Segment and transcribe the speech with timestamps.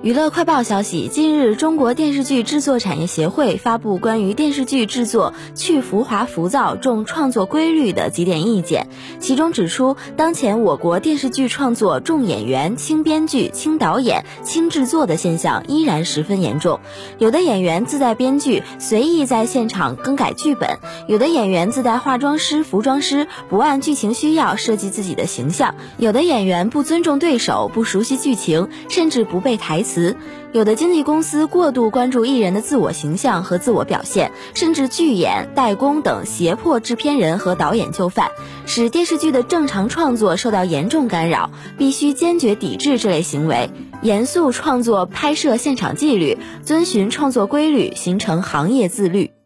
[0.00, 8.86] 娱乐快报消息：近日，中国电视剧制作产业协会发布关于电视剧制作去浮华浮躁、重创作规律的几点意见。
[9.18, 16.78] 其中指出，当前我国电视剧创作重演员、轻编剧、轻导演、轻制作的现象依然十分严重。
[17.18, 20.78] 有的演员自带编剧，随意在现场更改剧本；
[21.08, 29.87] 有的演员自带化妆师、服装师，不按剧情需要设计自己的形象；有的演员不尊重对手，不熟悉剧情，甚至不背台词。
[29.88, 30.16] 词，
[30.52, 38.30] 有的经纪公司过度关注艺人的自我形象和自我表现，甚至拒演、代工等胁迫制片人和导演就范，
[38.66, 41.50] 使电视剧的正常创作受到严重干扰。
[41.78, 43.70] 必须坚决抵制这类行为，
[44.02, 49.37] 严肃创作拍摄现场纪律，遵循创作规律，形成行业自律。